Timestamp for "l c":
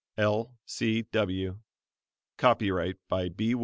0.17-1.03